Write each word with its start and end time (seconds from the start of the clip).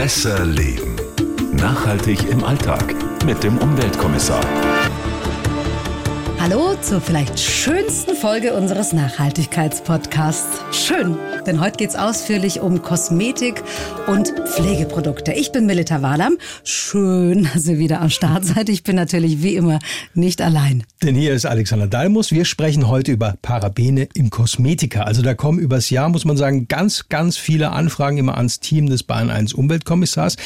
Besser 0.00 0.46
leben. 0.46 0.96
Nachhaltig 1.52 2.26
im 2.30 2.42
Alltag 2.42 2.94
mit 3.26 3.44
dem 3.44 3.58
Umweltkommissar. 3.58 4.40
Hallo 6.40 6.74
zur 6.80 7.02
vielleicht 7.02 7.38
schönsten 7.38 8.16
Folge 8.16 8.54
unseres 8.54 8.94
Nachhaltigkeitspodcasts. 8.94 10.62
Schön, 10.72 11.18
denn 11.46 11.60
heute 11.60 11.76
geht 11.76 11.90
es 11.90 11.96
ausführlich 11.96 12.60
um 12.60 12.80
Kosmetik 12.80 13.62
und 14.06 14.32
Pflegeprodukte. 14.48 15.34
Ich 15.34 15.52
bin 15.52 15.66
Melita 15.66 16.00
Wahlam. 16.00 16.38
Schön, 16.64 17.46
dass 17.52 17.66
ihr 17.66 17.78
wieder 17.78 18.00
am 18.00 18.08
Start 18.08 18.46
seid. 18.46 18.70
Ich 18.70 18.84
bin 18.84 18.96
natürlich 18.96 19.42
wie 19.42 19.54
immer 19.54 19.80
nicht 20.14 20.40
allein. 20.40 20.84
Denn 21.02 21.14
hier 21.14 21.34
ist 21.34 21.44
Alexander 21.44 21.86
Dalmus. 21.86 22.32
Wir 22.32 22.46
sprechen 22.46 22.88
heute 22.88 23.12
über 23.12 23.34
Parabene 23.42 24.08
im 24.14 24.30
Kosmetika. 24.30 25.02
Also 25.02 25.20
da 25.20 25.34
kommen 25.34 25.58
übers 25.58 25.90
Jahr, 25.90 26.08
muss 26.08 26.24
man 26.24 26.38
sagen, 26.38 26.68
ganz, 26.68 27.10
ganz 27.10 27.36
viele 27.36 27.72
Anfragen 27.72 28.16
immer 28.16 28.38
ans 28.38 28.60
Team 28.60 28.88
des 28.88 29.02
Bayern 29.02 29.28
1 29.28 29.52
Umweltkommissars. 29.52 30.36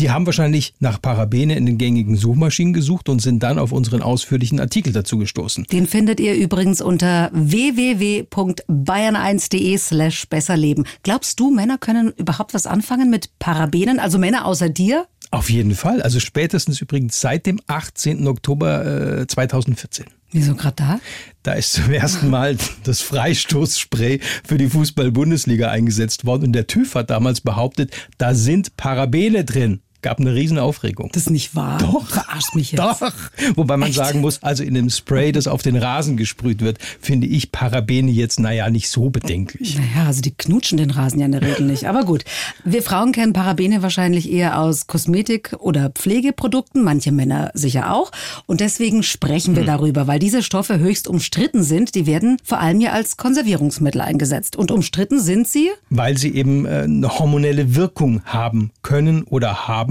Die 0.00 0.10
haben 0.10 0.26
wahrscheinlich 0.26 0.74
nach 0.78 1.02
Parabene 1.02 1.56
in 1.56 1.66
den 1.66 1.76
gängigen 1.76 2.16
Suchmaschinen 2.16 2.72
gesucht 2.72 3.08
und 3.08 3.20
sind 3.20 3.42
dann 3.42 3.58
auf 3.58 3.72
unseren 3.72 4.00
ausführlichen 4.00 4.60
Artikel 4.60 4.92
dazu 4.92 5.18
gestoßen. 5.18 5.64
Den 5.72 5.88
findet 5.88 6.20
ihr 6.20 6.36
übrigens 6.36 6.80
unter 6.80 7.30
www.bayern1.de 7.32 9.76
slash 9.76 10.28
besserleben. 10.28 10.86
Glaubst 11.02 11.40
du, 11.40 11.50
Männer 11.50 11.78
können 11.78 12.12
überhaupt 12.16 12.54
was 12.54 12.68
anfangen 12.68 13.10
mit 13.10 13.36
Parabenen? 13.40 13.98
Also 13.98 14.18
Männer 14.18 14.46
außer 14.46 14.68
dir? 14.68 15.08
Auf 15.32 15.50
jeden 15.50 15.74
Fall. 15.74 16.00
Also 16.00 16.20
spätestens 16.20 16.80
übrigens 16.80 17.20
seit 17.20 17.46
dem 17.46 17.58
18. 17.66 18.28
Oktober 18.28 19.20
äh, 19.20 19.26
2014. 19.26 20.06
Wieso 20.30 20.54
gerade 20.54 20.76
da? 20.76 21.00
Da 21.42 21.52
ist 21.54 21.72
zum 21.72 21.90
ersten 21.90 22.30
Mal 22.30 22.56
das 22.84 23.00
Freistoßspray 23.00 24.20
für 24.46 24.58
die 24.58 24.68
Fußball-Bundesliga 24.68 25.70
eingesetzt 25.70 26.24
worden 26.24 26.44
und 26.44 26.52
der 26.52 26.66
TÜV 26.66 26.94
hat 26.94 27.10
damals 27.10 27.40
behauptet, 27.40 27.92
da 28.18 28.34
sind 28.34 28.76
Parabene 28.76 29.44
drin 29.44 29.80
gab 30.02 30.20
eine 30.20 30.34
riesen 30.34 30.58
Aufregung. 30.58 31.10
Das 31.12 31.24
ist 31.24 31.30
nicht 31.30 31.54
wahr. 31.54 31.78
Doch. 31.78 32.06
Verarscht 32.08 32.54
mich 32.54 32.72
jetzt. 32.72 32.80
Doch. 32.80 33.12
Wobei 33.56 33.76
man 33.76 33.88
Echt? 33.88 33.98
sagen 33.98 34.20
muss, 34.20 34.42
also 34.42 34.62
in 34.62 34.74
dem 34.74 34.90
Spray, 34.90 35.32
das 35.32 35.46
auf 35.46 35.62
den 35.62 35.76
Rasen 35.76 36.16
gesprüht 36.16 36.60
wird, 36.60 36.78
finde 37.00 37.26
ich 37.26 37.52
Parabene 37.52 38.10
jetzt, 38.10 38.40
naja, 38.40 38.70
nicht 38.70 38.88
so 38.88 39.10
bedenklich. 39.10 39.76
Naja, 39.76 40.06
also 40.06 40.20
die 40.20 40.34
knutschen 40.34 40.78
den 40.78 40.90
Rasen 40.90 41.18
ja 41.20 41.26
in 41.26 41.32
der 41.32 41.42
Regel 41.42 41.66
nicht. 41.66 41.86
Aber 41.86 42.04
gut, 42.04 42.24
wir 42.64 42.82
Frauen 42.82 43.12
kennen 43.12 43.32
Parabene 43.32 43.82
wahrscheinlich 43.82 44.30
eher 44.30 44.60
aus 44.60 44.86
Kosmetik- 44.86 45.54
oder 45.58 45.90
Pflegeprodukten, 45.90 46.82
manche 46.84 47.12
Männer 47.12 47.50
sicher 47.54 47.92
auch. 47.92 48.12
Und 48.46 48.60
deswegen 48.60 49.02
sprechen 49.02 49.56
wir 49.56 49.64
darüber, 49.64 50.06
weil 50.06 50.18
diese 50.18 50.42
Stoffe 50.42 50.78
höchst 50.78 51.08
umstritten 51.08 51.62
sind. 51.62 51.94
Die 51.94 52.06
werden 52.06 52.38
vor 52.44 52.60
allem 52.60 52.80
ja 52.80 52.92
als 52.92 53.16
Konservierungsmittel 53.16 54.00
eingesetzt. 54.00 54.56
Und 54.56 54.70
umstritten 54.70 55.20
sind 55.20 55.48
sie? 55.48 55.70
Weil 55.90 56.16
sie 56.18 56.34
eben 56.34 56.66
äh, 56.66 56.82
eine 56.82 57.18
hormonelle 57.18 57.74
Wirkung 57.74 58.22
haben 58.24 58.70
können 58.82 59.22
oder 59.24 59.68
haben. 59.68 59.87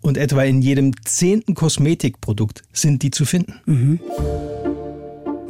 Und 0.00 0.16
etwa 0.16 0.42
in 0.42 0.62
jedem 0.62 0.92
zehnten 1.04 1.54
Kosmetikprodukt 1.54 2.62
sind 2.72 3.02
die 3.02 3.10
zu 3.10 3.24
finden. 3.24 4.00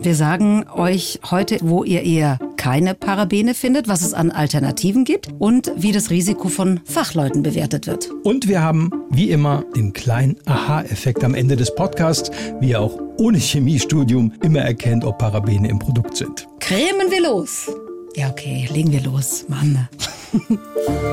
Wir 0.00 0.14
sagen 0.14 0.64
euch 0.72 1.20
heute, 1.28 1.58
wo 1.60 1.82
ihr 1.82 2.02
eher 2.02 2.38
keine 2.56 2.94
Parabene 2.94 3.52
findet, 3.54 3.88
was 3.88 4.02
es 4.02 4.14
an 4.14 4.30
Alternativen 4.30 5.04
gibt 5.04 5.28
und 5.38 5.72
wie 5.76 5.90
das 5.90 6.10
Risiko 6.10 6.48
von 6.48 6.80
Fachleuten 6.84 7.42
bewertet 7.42 7.86
wird. 7.88 8.10
Und 8.22 8.46
wir 8.46 8.62
haben, 8.62 8.90
wie 9.10 9.30
immer, 9.30 9.64
den 9.74 9.92
kleinen 9.92 10.36
Aha-Effekt 10.44 11.24
am 11.24 11.34
Ende 11.34 11.56
des 11.56 11.74
Podcasts, 11.74 12.30
wie 12.60 12.70
ihr 12.70 12.80
auch 12.80 12.98
ohne 13.18 13.38
Chemiestudium 13.38 14.32
immer 14.42 14.60
erkennt, 14.60 15.04
ob 15.04 15.18
Parabene 15.18 15.68
im 15.68 15.78
Produkt 15.78 16.16
sind. 16.16 16.46
Cremen 16.60 17.10
wir 17.10 17.22
los. 17.22 17.68
Ja, 18.14 18.30
okay, 18.30 18.68
legen 18.72 18.92
wir 18.92 19.02
los. 19.02 19.46
Mann. 19.48 19.88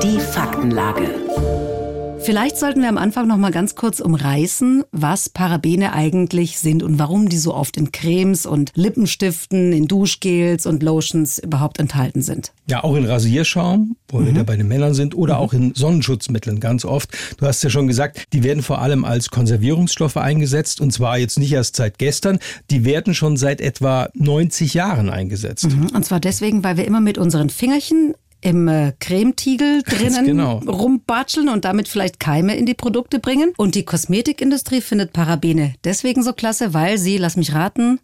Die 0.02 0.20
Faktenlage. 0.20 1.85
Vielleicht 2.26 2.56
sollten 2.56 2.82
wir 2.82 2.88
am 2.88 2.98
Anfang 2.98 3.28
noch 3.28 3.36
mal 3.36 3.52
ganz 3.52 3.76
kurz 3.76 4.00
umreißen, 4.00 4.82
was 4.90 5.28
Parabene 5.28 5.92
eigentlich 5.92 6.58
sind 6.58 6.82
und 6.82 6.98
warum 6.98 7.28
die 7.28 7.38
so 7.38 7.54
oft 7.54 7.76
in 7.76 7.92
Cremes 7.92 8.46
und 8.46 8.72
Lippenstiften, 8.74 9.72
in 9.72 9.86
Duschgels 9.86 10.66
und 10.66 10.82
Lotions 10.82 11.38
überhaupt 11.38 11.78
enthalten 11.78 12.22
sind. 12.22 12.52
Ja, 12.68 12.82
auch 12.82 12.96
in 12.96 13.04
Rasierschaum, 13.04 13.94
wo 14.08 14.24
wir 14.24 14.32
da 14.32 14.42
bei 14.42 14.56
den 14.56 14.66
Männern 14.66 14.92
sind, 14.92 15.14
oder 15.14 15.38
auch 15.38 15.52
in 15.52 15.72
Sonnenschutzmitteln 15.76 16.58
ganz 16.58 16.84
oft. 16.84 17.16
Du 17.38 17.46
hast 17.46 17.62
ja 17.62 17.70
schon 17.70 17.86
gesagt, 17.86 18.24
die 18.32 18.42
werden 18.42 18.64
vor 18.64 18.80
allem 18.80 19.04
als 19.04 19.30
Konservierungsstoffe 19.30 20.16
eingesetzt 20.16 20.80
und 20.80 20.92
zwar 20.92 21.18
jetzt 21.18 21.38
nicht 21.38 21.52
erst 21.52 21.76
seit 21.76 21.96
gestern, 21.96 22.40
die 22.72 22.84
werden 22.84 23.14
schon 23.14 23.36
seit 23.36 23.60
etwa 23.60 24.08
90 24.14 24.74
Jahren 24.74 25.10
eingesetzt. 25.10 25.68
Und 25.94 26.04
zwar 26.04 26.18
deswegen, 26.18 26.64
weil 26.64 26.76
wir 26.76 26.86
immer 26.86 27.00
mit 27.00 27.18
unseren 27.18 27.50
Fingerchen 27.50 28.14
im 28.40 28.68
äh, 28.68 28.92
Cremetiegel 28.98 29.82
drinnen 29.86 30.26
genau. 30.26 30.58
rumbatscheln 30.58 31.48
und 31.48 31.64
damit 31.64 31.88
vielleicht 31.88 32.20
Keime 32.20 32.56
in 32.56 32.66
die 32.66 32.74
Produkte 32.74 33.18
bringen. 33.18 33.52
Und 33.56 33.74
die 33.74 33.84
Kosmetikindustrie 33.84 34.80
findet 34.80 35.12
Parabene 35.12 35.74
deswegen 35.84 36.22
so 36.22 36.32
klasse, 36.32 36.74
weil 36.74 36.98
sie, 36.98 37.18
lass 37.18 37.36
mich 37.36 37.54
raten, 37.54 38.00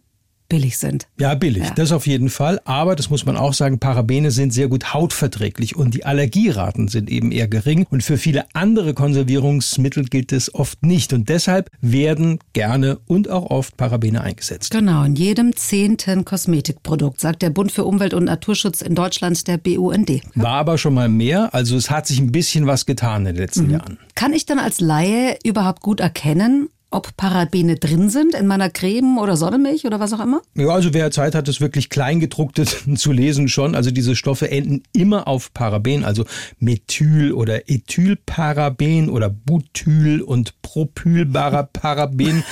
billig 0.53 0.77
sind. 0.77 1.07
Ja, 1.19 1.33
billig, 1.33 1.63
Ja. 1.63 1.71
das 1.75 1.91
auf 1.91 2.05
jeden 2.05 2.29
Fall. 2.29 2.61
Aber 2.63 2.95
das 2.95 3.09
muss 3.09 3.25
man 3.25 3.37
auch 3.37 3.53
sagen, 3.53 3.79
Parabene 3.79 4.29
sind 4.29 4.53
sehr 4.53 4.67
gut 4.67 4.93
hautverträglich 4.93 5.75
und 5.75 5.95
die 5.95 6.05
Allergieraten 6.05 6.89
sind 6.89 7.09
eben 7.09 7.31
eher 7.31 7.47
gering. 7.47 7.87
Und 7.89 8.03
für 8.03 8.19
viele 8.19 8.45
andere 8.53 8.93
Konservierungsmittel 8.93 10.05
gilt 10.05 10.31
es 10.31 10.53
oft 10.53 10.83
nicht. 10.85 11.11
Und 11.11 11.27
deshalb 11.29 11.71
werden 11.81 12.37
gerne 12.53 12.99
und 13.07 13.29
auch 13.31 13.49
oft 13.49 13.77
Parabene 13.77 14.21
eingesetzt. 14.21 14.69
Genau, 14.71 15.03
in 15.03 15.15
jedem 15.15 15.55
zehnten 15.55 16.23
Kosmetikprodukt, 16.23 17.19
sagt 17.19 17.41
der 17.41 17.49
Bund 17.49 17.71
für 17.71 17.83
Umwelt 17.85 18.13
und 18.13 18.25
Naturschutz 18.25 18.81
in 18.81 18.93
Deutschland, 18.93 19.47
der 19.47 19.57
BUND. 19.57 20.21
War 20.35 20.51
aber 20.57 20.77
schon 20.77 20.93
mal 20.93 21.09
mehr. 21.09 21.53
Also 21.55 21.75
es 21.75 21.89
hat 21.89 22.05
sich 22.05 22.19
ein 22.19 22.31
bisschen 22.31 22.67
was 22.67 22.85
getan 22.85 23.21
in 23.25 23.33
den 23.33 23.37
letzten 23.37 23.71
Jahren. 23.71 23.97
Kann 24.13 24.33
ich 24.33 24.45
dann 24.45 24.59
als 24.59 24.79
Laie 24.79 25.37
überhaupt 25.43 25.81
gut 25.81 25.99
erkennen, 25.99 26.69
ob 26.93 27.17
Parabene 27.17 27.75
drin 27.75 28.09
sind 28.09 28.35
in 28.35 28.47
meiner 28.47 28.69
Creme 28.69 29.17
oder 29.17 29.35
Sonnenmilch 29.35 29.85
oder 29.85 29.99
was 29.99 30.13
auch 30.13 30.19
immer? 30.19 30.41
Ja, 30.55 30.69
also 30.69 30.93
wer 30.93 31.11
Zeit 31.11 31.35
hat, 31.35 31.47
das 31.47 31.59
wirklich 31.59 31.89
Kleingedruckte 31.89 32.65
zu 32.95 33.11
lesen 33.11 33.47
schon. 33.47 33.75
Also 33.75 33.91
diese 33.91 34.15
Stoffe 34.15 34.49
enden 34.49 34.83
immer 34.93 35.27
auf 35.27 35.53
Paraben, 35.53 36.03
also 36.03 36.25
Methyl- 36.59 37.33
oder 37.33 37.69
Ethylparaben 37.69 39.09
oder 39.09 39.29
Butyl- 39.29 40.21
und 40.21 40.61
Propylparaben. 40.61 42.43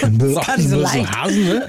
das 0.00 0.34
gar 0.46 0.56
nicht 0.56 0.68
so 0.70 0.80
leicht. 0.80 1.10
Hasen, 1.12 1.44
ne? 1.44 1.68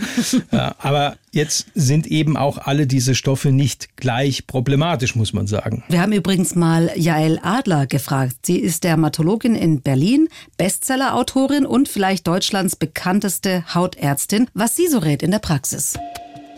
ja, 0.51 0.75
aber 0.77 1.15
jetzt 1.31 1.67
sind 1.75 2.07
eben 2.07 2.37
auch 2.37 2.57
alle 2.57 2.87
diese 2.87 3.15
Stoffe 3.15 3.51
nicht 3.51 3.95
gleich 3.97 4.47
problematisch, 4.47 5.15
muss 5.15 5.33
man 5.33 5.47
sagen. 5.47 5.83
Wir 5.89 6.01
haben 6.01 6.13
übrigens 6.13 6.55
mal 6.55 6.91
Jael 6.95 7.39
Adler 7.41 7.87
gefragt. 7.87 8.45
Sie 8.45 8.59
ist 8.59 8.83
Dermatologin 8.83 9.55
in 9.55 9.81
Berlin, 9.81 10.27
Bestsellerautorin 10.57 11.65
und 11.65 11.87
vielleicht 11.89 12.27
Deutschlands 12.27 12.75
bekannteste 12.75 13.63
Hautärztin, 13.73 14.47
was 14.53 14.75
sie 14.75 14.87
so 14.87 14.99
rät 14.99 15.23
in 15.23 15.31
der 15.31 15.39
Praxis. 15.39 15.97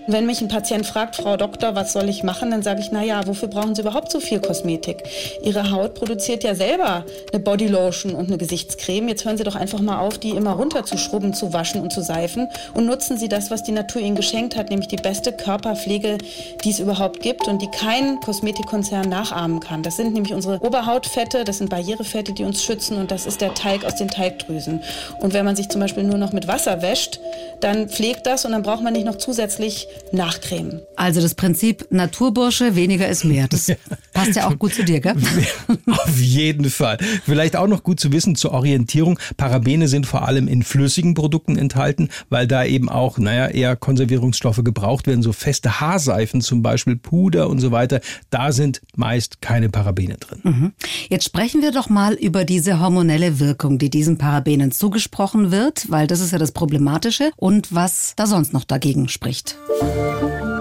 Wenn 0.06 0.25
mich 0.25 0.41
ein 0.41 0.50
Patient 0.50 0.86
fragt, 0.86 1.16
Frau 1.16 1.38
Doktor, 1.38 1.75
was 1.75 1.94
soll 1.94 2.09
ich 2.09 2.24
machen, 2.24 2.52
dann 2.52 2.62
sage 2.62 2.81
ich, 2.81 2.91
na 2.91 3.03
ja, 3.03 3.25
wofür 3.25 3.47
brauchen 3.47 3.74
Sie 3.74 3.81
überhaupt 3.81 4.12
so 4.12 4.19
viel 4.19 4.41
Kosmetik? 4.41 5.03
Ihre 5.44 5.72
Haut 5.72 5.94
produziert 5.94 6.44
ja 6.44 6.56
selber 6.56 7.06
eine 7.31 7.41
Bodylotion 7.41 8.13
und 8.13 8.28
eine 8.28 8.38
Gesichtscreme. 8.38 9.08
Jetzt 9.08 9.24
hören 9.24 9.38
Sie 9.38 9.46
doch 9.46 9.56
einfach 9.56 9.80
mal 9.80 10.00
auf, 10.00 10.18
die 10.18 10.31
immer 10.31 10.52
runterzuschrubben, 10.52 11.34
zu 11.34 11.53
waschen 11.53 11.80
und 11.80 11.94
zu 11.94 12.02
seifen 12.02 12.50
und 12.74 12.86
nutzen 12.86 13.18
Sie 13.18 13.30
das, 13.30 13.50
was 13.50 13.63
die 13.63 13.72
Natur 13.72 14.02
Ihnen 14.02 14.18
geschenkt 14.18 14.58
hat, 14.58 14.69
nämlich 14.69 14.90
die 14.90 14.97
beste 14.97 15.31
Körperpflege, 15.31 16.18
die 16.63 16.69
es 16.69 16.80
überhaupt 16.80 17.22
gibt 17.22 17.47
und 17.47 17.62
die 17.62 17.69
kein 17.69 18.19
Kosmetikkonzern 18.19 19.08
nachahmen 19.08 19.62
kann. 19.62 19.84
Das 19.84 19.96
sind 19.96 20.13
nämlich 20.13 20.34
unsere 20.34 20.59
Oberhautfette, 20.62 21.46
das 21.46 21.59
sind 21.59 21.69
Barrierefette, 21.69 22.34
die 22.34 22.44
uns 22.44 22.62
schützen 22.62 22.97
und 22.97 23.09
das 23.09 23.25
ist 23.25 23.40
der 23.40 23.53
Teig 23.53 23.86
aus 23.86 23.96
den 23.96 24.09
Teigdrüsen. 24.09 24.81
Und 25.22 25.34
wenn 25.34 25.46
man 25.46 25.56
sich 25.56 25.69
zum 25.69 25.80
Beispiel 25.80 26.03
nur 26.03 26.18
noch 26.18 26.34
mit 26.34 26.50
Wasser 26.50 26.81
wäscht, 26.81 27.22
dann 27.62 27.88
pflegt 27.88 28.28
das 28.28 28.44
und 28.44 28.52
dann 28.52 28.63
braucht 28.63 28.84
man 28.84 28.92
nicht 28.92 29.06
noch 29.06 29.16
zusätzlich 29.16 29.88
nachcremen. 30.12 30.81
Also 30.96 31.22
das 31.22 31.36
Prinzip 31.36 31.88
Naturbursche, 31.90 32.76
weniger 32.76 33.08
ist 33.08 33.24
mehr. 33.24 33.48
Das 33.48 33.72
passt 34.25 34.35
ja 34.35 34.47
auch 34.47 34.57
gut 34.57 34.73
zu 34.73 34.84
dir, 34.84 35.00
gell? 35.00 35.16
Auf 35.88 36.19
jeden 36.19 36.69
Fall. 36.69 36.98
Vielleicht 37.25 37.56
auch 37.56 37.68
noch 37.68 37.83
gut 37.83 38.00
zu 38.00 38.12
wissen 38.12 38.36
zur 38.36 38.51
Orientierung. 38.51 39.19
Parabene 39.38 39.88
sind 39.88 40.06
vor 40.06 40.27
allem 40.27 40.48
in 40.48 40.63
flüssigen 40.63 41.13
Produkten 41.13 41.57
enthalten, 41.57 42.09
weil 42.30 42.48
da 42.48 42.63
eben 42.63 42.89
auch, 42.89 43.18
naja, 43.18 43.48
eher 43.48 43.75
Konservierungsstoffe 43.75 44.63
gebraucht 44.63 45.07
werden. 45.07 45.24
So 45.24 45.33
feste 45.33 45.80
Haarseifen 45.80 46.42
zum 46.42 46.62
Beispiel, 46.62 46.95
Puder 46.95 47.50
und 47.50 47.59
so 47.59 47.71
weiter. 47.71 48.01
Da 48.30 48.51
sind 48.51 48.81
meist 48.95 49.42
keine 49.42 49.69
Parabene 49.69 50.18
drin. 50.18 50.74
Jetzt 51.09 51.25
sprechen 51.25 51.62
wir 51.62 51.71
doch 51.71 51.89
mal 51.89 52.13
über 52.13 52.45
diese 52.45 52.80
hormonelle 52.80 53.39
Wirkung, 53.39 53.77
die 53.77 53.89
diesen 53.89 54.18
Parabenen 54.18 54.71
zugesprochen 54.71 55.51
wird, 55.51 55.89
weil 55.89 56.07
das 56.07 56.19
ist 56.19 56.31
ja 56.31 56.38
das 56.38 56.51
Problematische 56.51 57.31
und 57.36 57.74
was 57.74 58.13
da 58.15 58.27
sonst 58.27 58.53
noch 58.53 58.63
dagegen 58.63 59.07
spricht. 59.07 59.57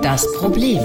Das 0.03 0.31
Problem. 0.35 0.81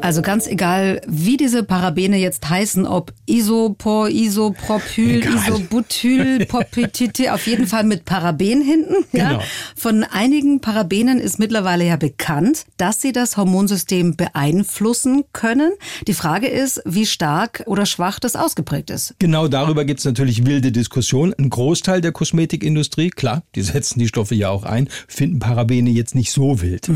Also 0.00 0.22
ganz 0.22 0.46
egal, 0.46 1.00
wie 1.06 1.36
diese 1.36 1.62
Parabene 1.62 2.16
jetzt 2.16 2.48
heißen, 2.48 2.86
ob 2.86 3.12
Isopor, 3.26 4.08
Isopropyl, 4.08 5.22
Egal. 5.22 5.34
Isobutyl, 5.34 6.46
Popetite, 6.48 7.34
auf 7.34 7.46
jeden 7.46 7.66
Fall 7.66 7.84
mit 7.84 8.04
Paraben 8.04 8.62
hinten. 8.62 8.94
Ja. 9.12 9.28
Genau. 9.28 9.42
Von 9.76 10.04
einigen 10.04 10.60
Parabenen 10.60 11.18
ist 11.18 11.38
mittlerweile 11.38 11.86
ja 11.86 11.96
bekannt, 11.96 12.64
dass 12.76 13.02
sie 13.02 13.12
das 13.12 13.36
Hormonsystem 13.36 14.16
beeinflussen 14.16 15.24
können. 15.32 15.72
Die 16.06 16.14
Frage 16.14 16.46
ist, 16.48 16.82
wie 16.84 17.06
stark 17.06 17.62
oder 17.66 17.86
schwach 17.86 18.18
das 18.18 18.36
ausgeprägt 18.36 18.90
ist. 18.90 19.14
Genau 19.18 19.48
darüber 19.48 19.84
gibt 19.84 20.00
es 20.00 20.06
natürlich 20.06 20.46
wilde 20.46 20.72
Diskussionen. 20.72 21.34
Ein 21.38 21.50
Großteil 21.50 22.00
der 22.00 22.12
Kosmetikindustrie, 22.12 23.10
klar, 23.10 23.42
die 23.54 23.62
setzen 23.62 23.98
die 23.98 24.08
Stoffe 24.08 24.34
ja 24.34 24.48
auch 24.48 24.64
ein, 24.64 24.88
finden 25.08 25.38
Parabene 25.38 25.90
jetzt 25.90 26.14
nicht 26.14 26.32
so 26.32 26.60
wild. 26.62 26.90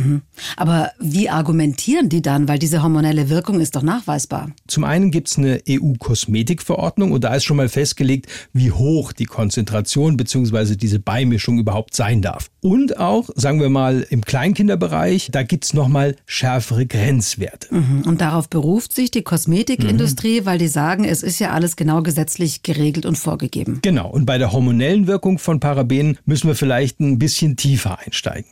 Aber 0.56 0.92
wie 0.98 1.28
argumentieren 1.28 2.08
die 2.08 2.22
dann? 2.22 2.48
Weil 2.48 2.58
diese 2.58 2.82
hormonelle 2.94 3.28
Wirkung 3.28 3.60
ist 3.60 3.74
doch 3.74 3.82
nachweisbar. 3.82 4.52
Zum 4.68 4.84
einen 4.84 5.10
gibt 5.10 5.28
es 5.28 5.36
eine 5.36 5.60
EU-Kosmetikverordnung 5.68 7.10
und 7.10 7.24
da 7.24 7.34
ist 7.34 7.42
schon 7.42 7.56
mal 7.56 7.68
festgelegt, 7.68 8.28
wie 8.52 8.70
hoch 8.70 9.12
die 9.12 9.24
Konzentration 9.24 10.16
bzw. 10.16 10.76
diese 10.76 11.00
Beimischung 11.00 11.58
überhaupt 11.58 11.96
sein 11.96 12.22
darf. 12.22 12.50
Und 12.60 13.00
auch, 13.00 13.30
sagen 13.34 13.60
wir 13.60 13.68
mal, 13.68 14.06
im 14.10 14.24
Kleinkinderbereich, 14.24 15.30
da 15.32 15.42
gibt 15.42 15.64
es 15.64 15.74
nochmal 15.74 16.14
schärfere 16.24 16.86
Grenzwerte. 16.86 17.68
Und 18.04 18.20
darauf 18.20 18.48
beruft 18.48 18.92
sich 18.92 19.10
die 19.10 19.22
Kosmetikindustrie, 19.22 20.44
weil 20.44 20.58
die 20.58 20.68
sagen, 20.68 21.04
es 21.04 21.24
ist 21.24 21.40
ja 21.40 21.50
alles 21.50 21.74
genau 21.74 22.00
gesetzlich 22.02 22.62
geregelt 22.62 23.06
und 23.06 23.18
vorgegeben. 23.18 23.80
Genau, 23.82 24.08
und 24.08 24.24
bei 24.24 24.38
der 24.38 24.52
hormonellen 24.52 25.08
Wirkung 25.08 25.38
von 25.38 25.58
Parabenen 25.58 26.18
müssen 26.26 26.46
wir 26.46 26.54
vielleicht 26.54 27.00
ein 27.00 27.18
bisschen 27.18 27.56
tiefer 27.56 27.98
einsteigen. 27.98 28.50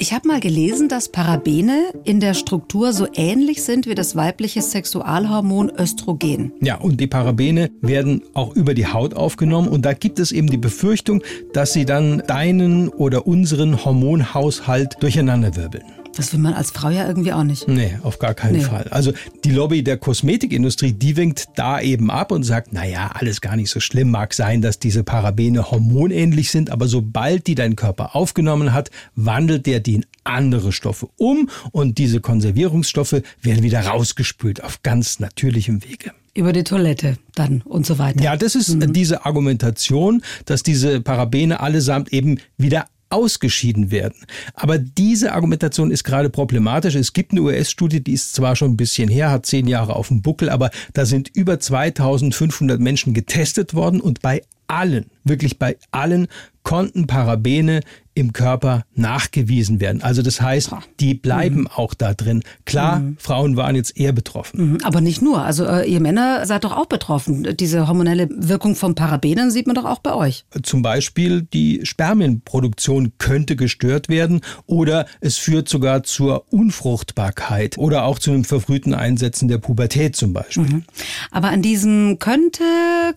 Ich 0.00 0.12
habe 0.12 0.28
mal 0.28 0.38
gelesen, 0.38 0.88
dass 0.88 1.08
Parabene 1.08 1.92
in 2.04 2.20
der 2.20 2.34
Struktur 2.34 2.92
so 2.92 3.08
ähnlich 3.14 3.64
sind 3.64 3.88
wie 3.88 3.96
das 3.96 4.14
weibliche 4.14 4.62
Sexualhormon 4.62 5.72
Östrogen. 5.76 6.52
Ja, 6.60 6.76
und 6.76 7.00
die 7.00 7.08
Parabene 7.08 7.72
werden 7.80 8.22
auch 8.32 8.54
über 8.54 8.74
die 8.74 8.86
Haut 8.86 9.14
aufgenommen 9.14 9.66
und 9.66 9.84
da 9.84 9.94
gibt 9.94 10.20
es 10.20 10.30
eben 10.30 10.46
die 10.46 10.56
Befürchtung, 10.56 11.24
dass 11.52 11.72
sie 11.72 11.84
dann 11.84 12.22
deinen 12.28 12.90
oder 12.90 13.26
unseren 13.26 13.84
Hormonhaushalt 13.84 14.98
durcheinanderwirbeln. 15.00 15.82
Das 16.18 16.32
will 16.32 16.40
man 16.40 16.52
als 16.52 16.72
Frau 16.72 16.90
ja 16.90 17.06
irgendwie 17.06 17.32
auch 17.32 17.44
nicht. 17.44 17.68
Nee, 17.68 17.96
auf 18.02 18.18
gar 18.18 18.34
keinen 18.34 18.56
Nee. 18.56 18.64
Fall. 18.64 18.88
Also 18.90 19.12
die 19.44 19.52
Lobby 19.52 19.84
der 19.84 19.98
Kosmetikindustrie, 19.98 20.92
die 20.92 21.16
winkt 21.16 21.44
da 21.54 21.80
eben 21.80 22.10
ab 22.10 22.32
und 22.32 22.42
sagt, 22.42 22.72
naja, 22.72 23.12
alles 23.14 23.40
gar 23.40 23.54
nicht 23.54 23.70
so 23.70 23.78
schlimm. 23.78 24.10
Mag 24.10 24.34
sein, 24.34 24.60
dass 24.60 24.80
diese 24.80 25.04
Parabene 25.04 25.70
hormonähnlich 25.70 26.50
sind, 26.50 26.70
aber 26.70 26.88
sobald 26.88 27.46
die 27.46 27.54
dein 27.54 27.76
Körper 27.76 28.16
aufgenommen 28.16 28.72
hat, 28.72 28.90
wandelt 29.14 29.66
der 29.66 29.78
die 29.78 29.94
in 29.94 30.06
andere 30.24 30.72
Stoffe 30.72 31.08
um 31.18 31.48
und 31.70 31.98
diese 31.98 32.20
Konservierungsstoffe 32.20 33.22
werden 33.40 33.62
wieder 33.62 33.86
rausgespült 33.86 34.64
auf 34.64 34.82
ganz 34.82 35.20
natürlichem 35.20 35.84
Wege. 35.84 36.10
Über 36.34 36.52
die 36.52 36.64
Toilette 36.64 37.16
dann 37.36 37.62
und 37.62 37.86
so 37.86 37.98
weiter. 37.98 38.20
Ja, 38.22 38.36
das 38.36 38.56
ist 38.56 38.70
äh, 38.70 38.86
diese 38.88 39.24
Argumentation, 39.24 40.22
dass 40.46 40.64
diese 40.64 41.00
Parabene 41.00 41.60
allesamt 41.60 42.12
eben 42.12 42.38
wieder 42.56 42.86
ausgeschieden 43.10 43.90
werden. 43.90 44.24
Aber 44.54 44.78
diese 44.78 45.32
Argumentation 45.32 45.90
ist 45.90 46.04
gerade 46.04 46.30
problematisch. 46.30 46.94
Es 46.94 47.12
gibt 47.12 47.32
eine 47.32 47.42
US-Studie, 47.42 48.02
die 48.02 48.12
ist 48.12 48.34
zwar 48.34 48.56
schon 48.56 48.72
ein 48.72 48.76
bisschen 48.76 49.08
her, 49.08 49.30
hat 49.30 49.46
zehn 49.46 49.66
Jahre 49.66 49.96
auf 49.96 50.08
dem 50.08 50.22
Buckel, 50.22 50.50
aber 50.50 50.70
da 50.92 51.06
sind 51.06 51.30
über 51.34 51.58
2500 51.58 52.80
Menschen 52.80 53.14
getestet 53.14 53.74
worden 53.74 54.00
und 54.00 54.20
bei 54.22 54.42
allen, 54.66 55.06
wirklich 55.24 55.58
bei 55.58 55.76
allen 55.90 56.28
konnten 56.62 57.06
Parabene 57.06 57.80
im 58.18 58.32
Körper 58.32 58.84
nachgewiesen 58.94 59.80
werden. 59.80 60.02
Also 60.02 60.22
das 60.22 60.40
heißt, 60.40 60.70
die 61.00 61.14
bleiben 61.14 61.68
auch 61.68 61.94
da 61.94 62.14
drin. 62.14 62.42
Klar, 62.66 63.02
Frauen 63.18 63.56
waren 63.56 63.76
jetzt 63.76 63.96
eher 63.96 64.12
betroffen. 64.12 64.72
Mhm, 64.72 64.78
Aber 64.82 65.00
nicht 65.00 65.22
nur. 65.22 65.42
Also 65.42 65.64
äh, 65.64 65.88
ihr 65.90 66.00
Männer 66.00 66.44
seid 66.46 66.64
doch 66.64 66.76
auch 66.76 66.86
betroffen. 66.86 67.56
Diese 67.58 67.86
hormonelle 67.88 68.28
Wirkung 68.30 68.74
von 68.74 68.94
Parabenen 68.94 69.50
sieht 69.50 69.66
man 69.66 69.76
doch 69.76 69.84
auch 69.84 70.00
bei 70.00 70.14
euch. 70.14 70.44
Zum 70.62 70.82
Beispiel 70.82 71.42
die 71.42 71.80
Spermienproduktion 71.84 73.12
könnte 73.18 73.56
gestört 73.56 74.08
werden 74.08 74.40
oder 74.66 75.06
es 75.20 75.36
führt 75.36 75.68
sogar 75.68 76.02
zur 76.02 76.44
Unfruchtbarkeit 76.52 77.78
oder 77.78 78.04
auch 78.04 78.18
zu 78.18 78.32
einem 78.32 78.44
verfrühten 78.44 78.94
Einsetzen 78.94 79.48
der 79.48 79.58
Pubertät 79.58 80.16
zum 80.16 80.32
Beispiel. 80.32 80.82
Aber 81.30 81.48
an 81.48 81.62
diesem 81.62 82.18
könnte, 82.18 82.62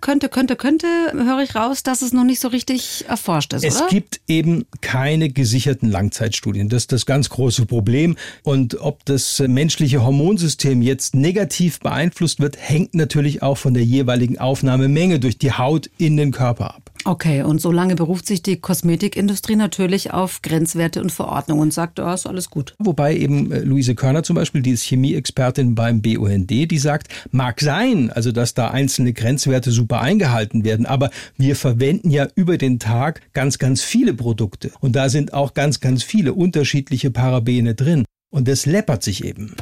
könnte, 0.02 0.30
könnte, 0.30 0.56
könnte 0.56 0.88
höre 1.14 1.42
ich 1.42 1.56
raus, 1.56 1.84
dass 1.84 2.02
es 2.02 2.14
noch 2.14 2.24
nicht 2.24 2.40
so 2.40 2.48
richtig 2.50 3.06
erforscht 3.08 3.54
ist, 3.54 3.64
Es 3.64 3.78
oder? 3.82 3.88
gibt 3.90 4.22
eben 4.28 4.66
keine 4.82 4.91
gesicherten 5.30 5.90
Langzeitstudien. 5.90 6.70
Das 6.70 6.84
ist 6.84 6.92
das 6.92 7.06
ganz 7.06 7.30
große 7.30 7.66
Problem. 7.66 8.16
Und 8.44 8.80
ob 8.80 9.06
das 9.06 9.40
menschliche 9.40 10.04
Hormonsystem 10.04 10.82
jetzt 10.82 11.16
negativ 11.16 11.80
beeinflusst 11.80 12.40
wird, 12.40 12.58
hängt 12.60 12.94
natürlich 12.94 13.42
auch 13.42 13.58
von 13.58 13.74
der 13.74 13.84
jeweiligen 13.84 14.38
Aufnahmemenge 14.38 15.20
durch 15.20 15.38
die 15.38 15.54
Haut 15.54 15.90
in 15.98 16.18
den 16.18 16.32
Körper 16.32 16.76
ab. 16.76 16.91
Okay, 17.06 17.42
und 17.42 17.60
so 17.60 17.72
lange 17.72 17.96
beruft 17.96 18.28
sich 18.28 18.44
die 18.44 18.58
Kosmetikindustrie 18.58 19.56
natürlich 19.56 20.12
auf 20.12 20.42
Grenzwerte 20.42 21.02
und 21.02 21.12
Verordnungen 21.12 21.64
und 21.64 21.74
sagt, 21.74 22.00
oh, 22.00 22.14
ist 22.14 22.28
alles 22.28 22.50
gut. 22.50 22.76
Wobei 22.80 23.16
eben 23.16 23.52
äh, 23.52 23.60
Luise 23.60 23.96
Körner 23.96 24.24
zum 24.24 24.36
Beispiel, 24.36 24.62
die 24.62 24.72
ist 24.72 24.84
Chemieexpertin 24.84 25.74
beim 25.76 26.02
BUND, 26.02 26.50
die 26.50 26.78
sagt, 26.78 27.08
mag 27.32 27.60
sein, 27.60 28.12
also 28.12 28.32
dass 28.32 28.54
da 28.54 28.70
einzelne 28.70 29.14
Grenzwerte 29.14 29.72
super 29.72 30.02
eingehalten 30.02 30.64
werden, 30.64 30.86
aber 30.86 31.10
wir 31.38 31.56
verwenden 31.56 32.12
ja 32.12 32.28
über 32.36 32.58
den 32.58 32.80
Tag 32.80 33.22
ganz, 33.34 33.58
ganz 33.58 33.82
viele 33.82 34.14
Produkte. 34.14 34.72
Und 34.80 34.96
da 34.96 35.10
sind 35.10 35.34
auch 35.34 35.54
ganz, 35.54 35.80
ganz 35.80 36.04
viele 36.04 36.34
unterschiedliche 36.34 37.12
Parabene 37.12 37.76
drin. 37.76 38.06
Und 38.30 38.48
das 38.48 38.66
läppert 38.66 39.04
sich 39.04 39.26
eben. 39.26 39.56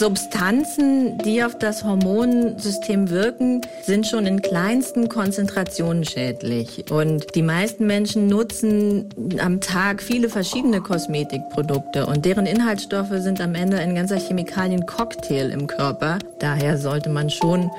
Substanzen, 0.00 1.18
die 1.18 1.44
auf 1.44 1.58
das 1.58 1.84
Hormonsystem 1.84 3.10
wirken, 3.10 3.60
sind 3.82 4.06
schon 4.06 4.24
in 4.24 4.40
kleinsten 4.40 5.10
Konzentrationen 5.10 6.04
schädlich. 6.04 6.90
Und 6.90 7.34
die 7.34 7.42
meisten 7.42 7.86
Menschen 7.86 8.26
nutzen 8.26 9.10
am 9.38 9.60
Tag 9.60 10.02
viele 10.02 10.30
verschiedene 10.30 10.80
Kosmetikprodukte 10.80 12.06
und 12.06 12.24
deren 12.24 12.46
Inhaltsstoffe 12.46 13.12
sind 13.16 13.42
am 13.42 13.54
Ende 13.54 13.76
ein 13.76 13.94
ganzer 13.94 14.16
Chemikaliencocktail 14.16 15.50
im 15.50 15.66
Körper. 15.66 16.18
Daher 16.38 16.78
sollte 16.78 17.10
man 17.10 17.28
schon 17.28 17.70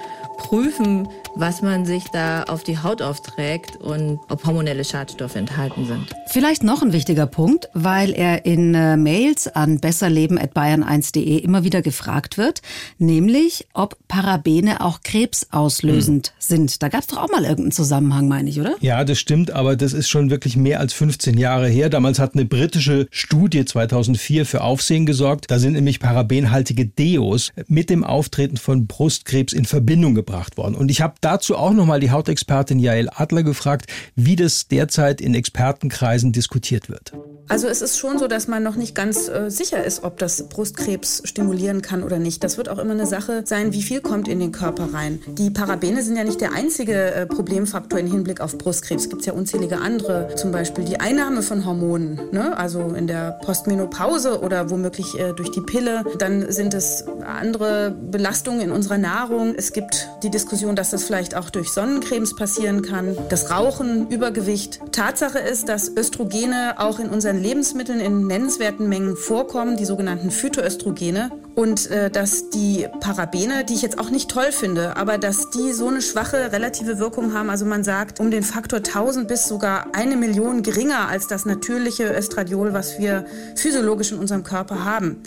prüfen, 0.41 1.07
was 1.35 1.61
man 1.61 1.85
sich 1.85 2.05
da 2.11 2.43
auf 2.43 2.63
die 2.63 2.79
Haut 2.79 3.01
aufträgt 3.01 3.77
und 3.77 4.19
ob 4.27 4.45
hormonelle 4.45 4.83
Schadstoffe 4.83 5.35
enthalten 5.35 5.85
sind. 5.85 6.07
Vielleicht 6.27 6.63
noch 6.63 6.81
ein 6.81 6.93
wichtiger 6.93 7.27
Punkt, 7.27 7.69
weil 7.73 8.11
er 8.11 8.45
in 8.45 8.73
äh, 8.73 8.97
Mails 8.97 9.47
an 9.47 9.79
besserleben.bayern1.de 9.79 11.37
immer 11.37 11.63
wieder 11.63 11.81
gefragt 11.81 12.37
wird, 12.37 12.61
nämlich 12.97 13.67
ob 13.73 13.97
Parabene 14.07 14.81
auch 14.81 15.01
krebsauslösend 15.03 16.33
sind. 16.39 16.81
Da 16.81 16.89
gab 16.89 17.01
es 17.01 17.07
doch 17.07 17.17
auch 17.17 17.29
mal 17.29 17.43
irgendeinen 17.43 17.71
Zusammenhang, 17.71 18.27
meine 18.27 18.49
ich, 18.49 18.59
oder? 18.59 18.75
Ja, 18.81 19.03
das 19.03 19.19
stimmt, 19.19 19.51
aber 19.51 19.75
das 19.75 19.93
ist 19.93 20.09
schon 20.09 20.31
wirklich 20.31 20.57
mehr 20.57 20.79
als 20.79 20.93
15 20.93 21.37
Jahre 21.37 21.67
her. 21.67 21.89
Damals 21.89 22.19
hat 22.19 22.33
eine 22.33 22.45
britische 22.45 23.07
Studie 23.11 23.63
2004 23.63 24.45
für 24.45 24.61
Aufsehen 24.61 25.05
gesorgt. 25.05 25.45
Da 25.49 25.59
sind 25.59 25.73
nämlich 25.73 25.99
parabenhaltige 25.99 26.87
Deos 26.87 27.51
mit 27.67 27.89
dem 27.89 28.03
Auftreten 28.03 28.57
von 28.57 28.87
Brustkrebs 28.87 29.53
in 29.53 29.65
Verbindung 29.65 30.15
gebracht 30.15 30.30
worden. 30.57 30.75
Und 30.75 30.89
ich 30.89 31.01
habe 31.01 31.15
dazu 31.21 31.55
auch 31.55 31.71
nochmal 31.71 31.99
die 31.99 32.11
Hautexpertin 32.11 32.79
Jael 32.79 33.09
Adler 33.13 33.43
gefragt, 33.43 33.87
wie 34.15 34.35
das 34.35 34.67
derzeit 34.67 35.21
in 35.21 35.33
Expertenkreisen 35.33 36.31
diskutiert 36.31 36.89
wird. 36.89 37.13
Also 37.51 37.67
es 37.67 37.81
ist 37.81 37.97
schon 37.97 38.17
so, 38.17 38.27
dass 38.27 38.47
man 38.47 38.63
noch 38.63 38.77
nicht 38.77 38.95
ganz 38.95 39.27
äh, 39.27 39.49
sicher 39.49 39.83
ist, 39.83 40.05
ob 40.05 40.17
das 40.17 40.47
Brustkrebs 40.47 41.23
stimulieren 41.25 41.81
kann 41.81 42.01
oder 42.01 42.17
nicht. 42.17 42.45
Das 42.45 42.57
wird 42.57 42.69
auch 42.69 42.77
immer 42.77 42.93
eine 42.93 43.05
Sache 43.05 43.43
sein, 43.45 43.73
wie 43.73 43.81
viel 43.81 43.99
kommt 43.99 44.29
in 44.29 44.39
den 44.39 44.53
Körper 44.53 44.93
rein. 44.93 45.21
Die 45.27 45.49
Parabene 45.49 46.01
sind 46.01 46.15
ja 46.15 46.23
nicht 46.23 46.39
der 46.39 46.53
einzige 46.53 47.13
äh, 47.13 47.25
Problemfaktor 47.25 47.99
im 47.99 48.07
Hinblick 48.07 48.39
auf 48.39 48.57
Brustkrebs. 48.57 49.03
Es 49.03 49.09
gibt 49.09 49.25
ja 49.25 49.33
unzählige 49.33 49.79
andere, 49.79 50.33
zum 50.35 50.53
Beispiel 50.53 50.85
die 50.85 51.01
Einnahme 51.01 51.41
von 51.41 51.65
Hormonen, 51.65 52.21
ne? 52.31 52.55
also 52.57 52.93
in 52.95 53.07
der 53.07 53.37
Postmenopause 53.43 54.39
oder 54.41 54.69
womöglich 54.69 55.19
äh, 55.19 55.33
durch 55.33 55.51
die 55.51 55.61
Pille. 55.61 56.05
Dann 56.19 56.49
sind 56.53 56.73
es 56.73 57.03
andere 57.25 57.91
Belastungen 57.91 58.61
in 58.61 58.71
unserer 58.71 58.97
Nahrung. 58.97 59.55
Es 59.57 59.73
gibt 59.73 60.07
die 60.23 60.29
Diskussion, 60.29 60.75
dass 60.75 60.91
das 60.91 61.03
vielleicht 61.03 61.35
auch 61.35 61.49
durch 61.49 61.71
Sonnencremes 61.71 62.35
passieren 62.35 62.81
kann. 62.81 63.17
Das 63.29 63.51
Rauchen, 63.51 64.09
Übergewicht. 64.09 64.79
Tatsache 64.91 65.39
ist, 65.39 65.69
dass 65.69 65.95
Östrogene 65.95 66.75
auch 66.77 66.99
in 66.99 67.09
unseren 67.09 67.41
Lebensmitteln 67.41 67.99
in 67.99 68.27
nennenswerten 68.27 68.87
Mengen 68.87 69.15
vorkommen, 69.15 69.77
die 69.77 69.85
sogenannten 69.85 70.31
Phytoöstrogene. 70.31 71.31
Und 71.55 71.91
äh, 71.91 72.09
dass 72.09 72.49
die 72.49 72.87
Parabene, 73.01 73.65
die 73.65 73.73
ich 73.73 73.81
jetzt 73.81 73.99
auch 73.99 74.09
nicht 74.09 74.29
toll 74.29 74.51
finde, 74.51 74.95
aber 74.95 75.17
dass 75.17 75.49
die 75.49 75.73
so 75.73 75.87
eine 75.87 76.01
schwache 76.01 76.51
relative 76.51 76.97
Wirkung 76.97 77.33
haben, 77.33 77.49
also 77.49 77.65
man 77.65 77.83
sagt 77.83 78.19
um 78.19 78.31
den 78.31 78.43
Faktor 78.43 78.77
1000 78.77 79.27
bis 79.27 79.47
sogar 79.47 79.87
eine 79.93 80.15
Million 80.15 80.63
geringer 80.63 81.09
als 81.09 81.27
das 81.27 81.45
natürliche 81.45 82.05
Östradiol, 82.05 82.73
was 82.73 82.99
wir 82.99 83.25
physiologisch 83.55 84.11
in 84.13 84.19
unserem 84.19 84.43
Körper 84.43 84.85
haben. 84.85 85.23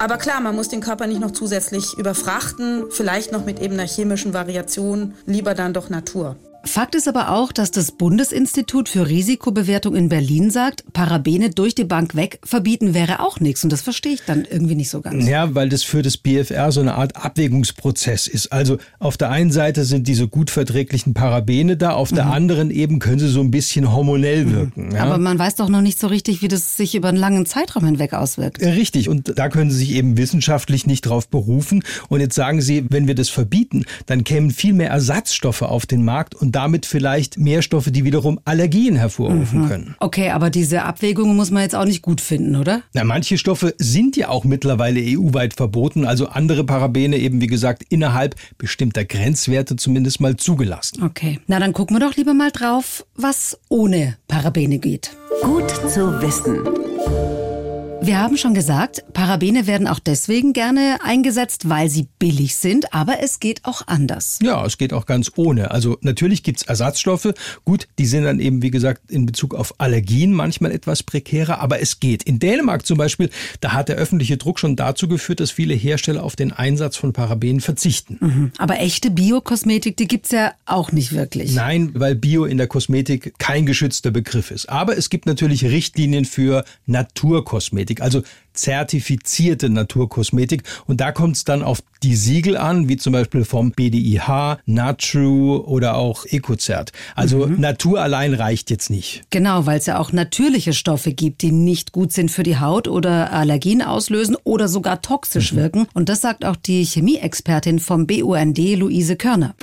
Aber 0.00 0.16
klar, 0.16 0.40
man 0.40 0.54
muss 0.54 0.68
den 0.68 0.80
Körper 0.80 1.08
nicht 1.08 1.20
noch 1.20 1.32
zusätzlich 1.32 1.98
überfrachten, 1.98 2.84
vielleicht 2.90 3.32
noch 3.32 3.44
mit 3.44 3.60
eben 3.60 3.74
einer 3.74 3.86
chemischen 3.86 4.32
Variation, 4.32 5.14
lieber 5.26 5.54
dann 5.54 5.72
doch 5.72 5.90
Natur. 5.90 6.36
Fakt 6.68 6.94
ist 6.94 7.08
aber 7.08 7.30
auch, 7.30 7.50
dass 7.50 7.70
das 7.70 7.92
Bundesinstitut 7.92 8.88
für 8.88 9.08
Risikobewertung 9.08 9.96
in 9.96 10.08
Berlin 10.08 10.50
sagt, 10.50 10.84
Parabene 10.92 11.50
durch 11.50 11.74
die 11.74 11.84
Bank 11.84 12.14
weg 12.14 12.38
verbieten 12.44 12.94
wäre 12.94 13.20
auch 13.20 13.40
nichts. 13.40 13.64
Und 13.64 13.72
das 13.72 13.80
verstehe 13.80 14.12
ich 14.12 14.22
dann 14.26 14.44
irgendwie 14.48 14.74
nicht 14.74 14.90
so 14.90 15.00
ganz. 15.00 15.26
Ja, 15.26 15.54
weil 15.54 15.68
das 15.68 15.82
für 15.82 16.02
das 16.02 16.16
BFR 16.16 16.70
so 16.70 16.80
eine 16.80 16.94
Art 16.94 17.16
Abwägungsprozess 17.16 18.26
ist. 18.26 18.52
Also 18.52 18.78
auf 18.98 19.16
der 19.16 19.30
einen 19.30 19.50
Seite 19.50 19.84
sind 19.84 20.06
diese 20.06 20.28
gut 20.28 20.50
verträglichen 20.50 21.14
Parabene 21.14 21.76
da, 21.76 21.92
auf 21.92 22.12
der 22.12 22.26
anderen 22.26 22.70
eben 22.70 22.98
können 22.98 23.18
sie 23.18 23.28
so 23.28 23.40
ein 23.40 23.50
bisschen 23.50 23.92
hormonell 23.92 24.52
wirken. 24.52 24.94
Ja? 24.94 25.04
Aber 25.04 25.18
man 25.18 25.38
weiß 25.38 25.56
doch 25.56 25.68
noch 25.68 25.80
nicht 25.80 25.98
so 25.98 26.06
richtig, 26.06 26.42
wie 26.42 26.48
das 26.48 26.76
sich 26.76 26.94
über 26.94 27.08
einen 27.08 27.18
langen 27.18 27.46
Zeitraum 27.46 27.84
hinweg 27.84 28.12
auswirkt. 28.12 28.60
Richtig, 28.62 29.08
und 29.08 29.38
da 29.38 29.48
können 29.48 29.70
Sie 29.70 29.78
sich 29.78 29.92
eben 29.92 30.16
wissenschaftlich 30.16 30.86
nicht 30.86 31.02
drauf 31.02 31.28
berufen. 31.28 31.82
Und 32.08 32.20
jetzt 32.20 32.34
sagen 32.34 32.60
Sie, 32.60 32.84
wenn 32.90 33.06
wir 33.06 33.14
das 33.14 33.30
verbieten, 33.30 33.84
dann 34.06 34.24
kämen 34.24 34.50
viel 34.50 34.74
mehr 34.74 34.90
Ersatzstoffe 34.90 35.62
auf 35.62 35.86
den 35.86 36.04
Markt 36.04 36.34
und 36.34 36.52
damit 36.58 36.86
vielleicht 36.86 37.38
mehr 37.38 37.62
Stoffe, 37.62 37.92
die 37.92 38.02
wiederum 38.02 38.40
Allergien 38.44 38.96
hervorrufen 38.96 39.68
können. 39.68 39.94
Okay, 40.00 40.30
aber 40.30 40.50
diese 40.50 40.82
Abwägungen 40.82 41.36
muss 41.36 41.52
man 41.52 41.62
jetzt 41.62 41.76
auch 41.76 41.84
nicht 41.84 42.02
gut 42.02 42.20
finden, 42.20 42.56
oder? 42.56 42.82
Na, 42.94 43.04
manche 43.04 43.38
Stoffe 43.38 43.76
sind 43.78 44.16
ja 44.16 44.28
auch 44.28 44.42
mittlerweile 44.42 44.98
EU-weit 45.00 45.54
verboten, 45.54 46.04
also 46.04 46.26
andere 46.26 46.64
Parabene 46.64 47.16
eben, 47.16 47.40
wie 47.40 47.46
gesagt, 47.46 47.84
innerhalb 47.90 48.34
bestimmter 48.58 49.04
Grenzwerte 49.04 49.76
zumindest 49.76 50.20
mal 50.20 50.36
zugelassen. 50.36 51.04
Okay, 51.04 51.38
na 51.46 51.60
dann 51.60 51.72
gucken 51.72 51.94
wir 51.94 52.04
doch 52.04 52.16
lieber 52.16 52.34
mal 52.34 52.50
drauf, 52.50 53.06
was 53.14 53.56
ohne 53.68 54.16
Parabene 54.26 54.80
geht. 54.80 55.12
Gut 55.42 55.70
zu 55.70 56.20
wissen. 56.20 56.87
Wir 58.00 58.18
haben 58.18 58.36
schon 58.36 58.54
gesagt, 58.54 59.02
Parabene 59.12 59.66
werden 59.66 59.86
auch 59.88 59.98
deswegen 59.98 60.52
gerne 60.52 60.98
eingesetzt, 61.02 61.68
weil 61.68 61.90
sie 61.90 62.06
billig 62.18 62.56
sind, 62.56 62.94
aber 62.94 63.22
es 63.22 63.40
geht 63.40 63.64
auch 63.64 63.82
anders. 63.86 64.38
Ja, 64.40 64.64
es 64.64 64.78
geht 64.78 64.92
auch 64.92 65.04
ganz 65.04 65.32
ohne. 65.36 65.72
Also 65.72 65.98
natürlich 66.00 66.42
gibt's 66.42 66.62
Ersatzstoffe. 66.62 67.34
Gut, 67.64 67.88
die 67.98 68.06
sind 68.06 68.24
dann 68.24 68.38
eben, 68.38 68.62
wie 68.62 68.70
gesagt, 68.70 69.10
in 69.10 69.26
Bezug 69.26 69.54
auf 69.54 69.74
Allergien 69.78 70.32
manchmal 70.32 70.70
etwas 70.72 71.02
prekärer, 71.02 71.60
aber 71.60 71.82
es 71.82 71.98
geht. 71.98 72.22
In 72.22 72.38
Dänemark 72.38 72.86
zum 72.86 72.98
Beispiel, 72.98 73.30
da 73.60 73.72
hat 73.72 73.88
der 73.88 73.96
öffentliche 73.96 74.36
Druck 74.36 74.58
schon 74.60 74.76
dazu 74.76 75.08
geführt, 75.08 75.40
dass 75.40 75.50
viele 75.50 75.74
Hersteller 75.74 76.22
auf 76.22 76.36
den 76.36 76.52
Einsatz 76.52 76.96
von 76.96 77.12
Parabenen 77.12 77.60
verzichten. 77.60 78.18
Mhm. 78.20 78.52
Aber 78.58 78.78
echte 78.78 79.10
Biokosmetik, 79.10 79.96
die 79.96 80.06
gibt's 80.06 80.30
ja 80.30 80.52
auch 80.66 80.92
nicht 80.92 81.12
wirklich. 81.12 81.54
Nein, 81.54 81.90
weil 81.94 82.14
Bio 82.14 82.44
in 82.44 82.58
der 82.58 82.68
Kosmetik 82.68 83.34
kein 83.38 83.66
geschützter 83.66 84.12
Begriff 84.12 84.50
ist. 84.50 84.68
Aber 84.68 84.96
es 84.96 85.10
gibt 85.10 85.26
natürlich 85.26 85.64
Richtlinien 85.64 86.24
für 86.24 86.64
Naturkosmetik, 86.86 87.87
also 88.00 88.22
zertifizierte 88.52 89.70
Naturkosmetik. 89.70 90.62
Und 90.86 91.00
da 91.00 91.12
kommt 91.12 91.36
es 91.36 91.44
dann 91.44 91.62
auf 91.62 91.80
die 92.02 92.16
Siegel 92.16 92.56
an, 92.56 92.88
wie 92.88 92.96
zum 92.96 93.12
Beispiel 93.12 93.44
vom 93.44 93.72
BDIH, 93.72 94.58
Natru 94.66 95.56
oder 95.56 95.96
auch 95.96 96.24
Ecozert. 96.26 96.92
Also 97.14 97.46
Natur 97.46 98.00
allein 98.00 98.34
reicht 98.34 98.70
jetzt 98.70 98.90
nicht. 98.90 99.22
Genau, 99.30 99.66
weil 99.66 99.78
es 99.78 99.86
ja 99.86 99.98
auch 99.98 100.12
natürliche 100.12 100.72
Stoffe 100.72 101.12
gibt, 101.12 101.42
die 101.42 101.52
nicht 101.52 101.92
gut 101.92 102.12
sind 102.12 102.30
für 102.30 102.42
die 102.42 102.58
Haut 102.58 102.88
oder 102.88 103.32
Allergien 103.32 103.82
auslösen 103.82 104.36
oder 104.44 104.68
sogar 104.68 105.02
toxisch 105.02 105.54
wirken. 105.54 105.86
Und 105.94 106.08
das 106.08 106.20
sagt 106.20 106.44
auch 106.44 106.56
die 106.56 106.84
Chemieexpertin 106.84 107.78
vom 107.78 108.06
BUND, 108.06 108.58
Luise 108.58 109.16
Körner. 109.16 109.54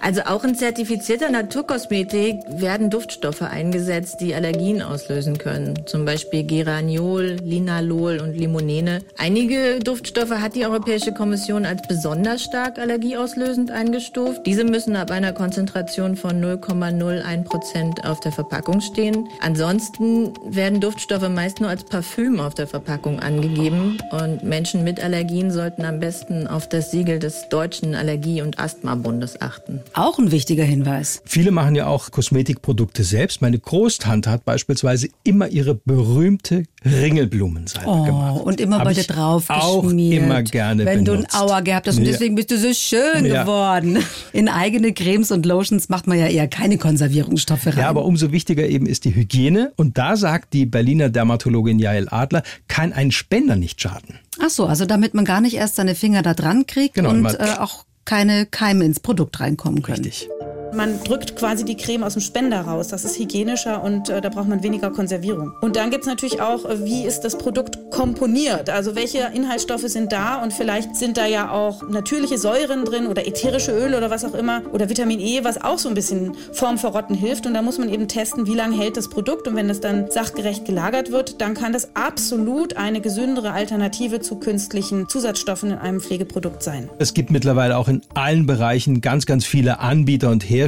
Also 0.00 0.22
auch 0.26 0.44
in 0.44 0.54
zertifizierter 0.54 1.30
Naturkosmetik 1.30 2.36
werden 2.48 2.90
Duftstoffe 2.90 3.42
eingesetzt, 3.42 4.16
die 4.20 4.34
Allergien 4.34 4.82
auslösen 4.82 5.38
können. 5.38 5.86
Zum 5.86 6.04
Beispiel 6.04 6.44
Geraniol, 6.44 7.36
Linalol 7.42 8.20
und 8.20 8.34
Limonene. 8.34 9.00
Einige 9.16 9.80
Duftstoffe 9.80 10.30
hat 10.30 10.56
die 10.56 10.66
Europäische 10.66 11.12
Kommission 11.12 11.64
als 11.64 11.80
besonders 11.88 12.42
stark 12.42 12.78
allergieauslösend 12.78 13.70
eingestuft. 13.70 14.44
Diese 14.44 14.64
müssen 14.64 14.96
ab 14.96 15.10
einer 15.10 15.32
Konzentration 15.32 16.16
von 16.16 16.42
0,01 16.42 17.44
Prozent 17.44 18.04
auf 18.04 18.20
der 18.20 18.32
Verpackung 18.32 18.82
stehen. 18.82 19.28
Ansonsten 19.40 20.34
werden 20.44 20.80
Duftstoffe 20.80 21.28
meist 21.28 21.60
nur 21.60 21.70
als 21.70 21.84
Parfüm 21.84 22.40
auf 22.40 22.54
der 22.54 22.66
Verpackung 22.66 23.20
angegeben. 23.20 23.98
Und 24.10 24.42
Menschen 24.42 24.84
mit 24.84 25.02
Allergien 25.02 25.50
sollten 25.50 25.84
am 25.84 26.00
besten 26.00 26.46
auf 26.46 26.68
das 26.68 26.90
Siegel 26.90 27.18
des 27.18 27.48
Deutschen 27.48 27.94
Allergie- 27.94 28.42
und 28.42 28.58
Asthmabundes 28.58 29.40
achten. 29.40 29.82
Auch 29.92 30.18
ein 30.18 30.32
wichtiger 30.32 30.64
Hinweis. 30.64 31.22
Viele 31.24 31.50
machen 31.52 31.74
ja 31.76 31.86
auch 31.86 32.10
Kosmetikprodukte 32.10 33.04
selbst. 33.04 33.42
Meine 33.42 33.58
Großtante 33.58 34.30
hat 34.30 34.44
beispielsweise 34.44 35.08
immer 35.22 35.48
ihre 35.48 35.74
berühmte 35.76 36.64
Ringelblumensalbe 36.84 37.88
Oh, 37.88 38.04
gemacht. 38.04 38.40
und 38.44 38.60
immer 38.60 38.78
Hab 38.78 38.84
bei 38.86 38.94
dir 38.94 39.04
drauf 39.04 39.44
auch 39.48 39.82
geschmiert. 39.82 40.22
immer 40.24 40.42
gerne 40.42 40.84
Wenn 40.84 41.04
benutzt. 41.04 41.32
du 41.32 41.36
ein 41.38 41.42
Auer 41.42 41.62
gehabt 41.62 41.86
hast 41.86 41.98
und 41.98 42.04
Ja. 42.04 42.10
deswegen 42.10 42.34
bist 42.34 42.50
du 42.50 42.58
so 42.58 42.72
schön 42.74 43.24
Ja. 43.24 43.42
geworden. 43.42 43.98
In 44.32 44.48
eigene 44.48 44.92
Cremes 44.92 45.30
und 45.30 45.46
Lotions 45.46 45.88
macht 45.88 46.06
man 46.06 46.18
ja 46.18 46.26
eher 46.26 46.48
keine 46.48 46.76
Konservierungsstoffe 46.78 47.66
rein. 47.66 47.78
Ja, 47.78 47.88
aber 47.88 48.04
umso 48.04 48.32
wichtiger 48.32 48.66
eben 48.66 48.86
ist 48.86 49.04
die 49.04 49.14
Hygiene. 49.14 49.72
Und 49.76 49.96
da 49.98 50.16
sagt 50.16 50.52
die 50.54 50.66
Berliner 50.66 51.08
Dermatologin 51.08 51.78
Jael 51.78 52.08
Adler, 52.10 52.42
kann 52.68 52.92
ein 52.92 53.12
Spender 53.12 53.56
nicht 53.56 53.80
schaden. 53.80 54.18
Ach 54.42 54.50
so, 54.50 54.66
also 54.66 54.86
damit 54.86 55.14
man 55.14 55.24
gar 55.24 55.40
nicht 55.40 55.54
erst 55.54 55.76
seine 55.76 55.94
Finger 55.94 56.22
da 56.22 56.34
dran 56.34 56.66
kriegt 56.66 56.94
Genau, 56.94 57.10
und 57.10 57.24
äh, 57.26 57.54
auch 57.60 57.84
keine 58.04 58.46
Keime 58.46 58.84
ins 58.84 59.00
Produkt 59.00 59.40
reinkommen 59.40 59.82
können. 59.82 60.04
Richtig. 60.04 60.28
Man 60.74 60.98
drückt 61.04 61.36
quasi 61.36 61.64
die 61.64 61.76
Creme 61.76 62.02
aus 62.02 62.14
dem 62.14 62.22
Spender 62.22 62.62
raus. 62.62 62.88
Das 62.88 63.04
ist 63.04 63.18
hygienischer 63.18 63.82
und 63.82 64.08
äh, 64.08 64.20
da 64.20 64.28
braucht 64.28 64.48
man 64.48 64.62
weniger 64.64 64.90
Konservierung. 64.90 65.52
Und 65.60 65.76
dann 65.76 65.90
gibt 65.90 66.02
es 66.02 66.08
natürlich 66.08 66.40
auch, 66.40 66.64
äh, 66.64 66.84
wie 66.84 67.04
ist 67.04 67.20
das 67.20 67.38
Produkt 67.38 67.92
komponiert? 67.92 68.70
Also 68.70 68.96
welche 68.96 69.30
Inhaltsstoffe 69.34 69.86
sind 69.86 70.10
da? 70.10 70.42
Und 70.42 70.52
vielleicht 70.52 70.96
sind 70.96 71.16
da 71.16 71.26
ja 71.26 71.52
auch 71.52 71.88
natürliche 71.88 72.38
Säuren 72.38 72.84
drin 72.84 73.06
oder 73.06 73.26
ätherische 73.26 73.70
Öle 73.70 73.96
oder 73.96 74.10
was 74.10 74.24
auch 74.24 74.34
immer. 74.34 74.62
Oder 74.72 74.88
Vitamin 74.88 75.20
E, 75.20 75.44
was 75.44 75.62
auch 75.62 75.78
so 75.78 75.88
ein 75.88 75.94
bisschen 75.94 76.32
vorm 76.52 76.76
Verrotten 76.76 77.14
hilft. 77.14 77.46
Und 77.46 77.54
da 77.54 77.62
muss 77.62 77.78
man 77.78 77.88
eben 77.88 78.08
testen, 78.08 78.48
wie 78.48 78.54
lange 78.54 78.76
hält 78.76 78.96
das 78.96 79.08
Produkt. 79.08 79.46
Und 79.46 79.54
wenn 79.54 79.68
das 79.68 79.80
dann 79.80 80.10
sachgerecht 80.10 80.64
gelagert 80.64 81.12
wird, 81.12 81.40
dann 81.40 81.54
kann 81.54 81.72
das 81.72 81.94
absolut 81.94 82.76
eine 82.76 83.00
gesündere 83.00 83.52
Alternative 83.52 84.20
zu 84.20 84.40
künstlichen 84.40 85.08
Zusatzstoffen 85.08 85.70
in 85.70 85.78
einem 85.78 86.00
Pflegeprodukt 86.00 86.64
sein. 86.64 86.90
Es 86.98 87.14
gibt 87.14 87.30
mittlerweile 87.30 87.76
auch 87.76 87.86
in 87.86 88.02
allen 88.14 88.46
Bereichen 88.46 89.00
ganz, 89.00 89.24
ganz 89.24 89.44
viele 89.44 89.78
Anbieter 89.78 90.30
und 90.30 90.42
Hersteller 90.42 90.63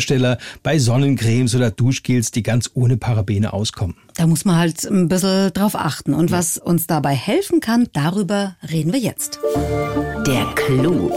bei 0.63 0.79
Sonnencremes 0.79 1.55
oder 1.55 1.71
Duschgels, 1.71 2.31
die 2.31 2.43
ganz 2.43 2.71
ohne 2.75 2.97
Parabene 2.97 3.53
auskommen. 3.53 3.97
Da 4.15 4.27
muss 4.27 4.45
man 4.45 4.57
halt 4.57 4.85
ein 4.85 5.09
bisschen 5.09 5.53
drauf 5.53 5.75
achten. 5.75 6.15
Und 6.15 6.31
was 6.31 6.59
uns 6.59 6.87
dabei 6.87 7.15
helfen 7.15 7.61
kann, 7.61 7.89
darüber 7.93 8.57
reden 8.71 8.93
wir 8.93 9.01
jetzt. 9.01 9.39
Der 10.27 10.47
Clou. 10.55 11.11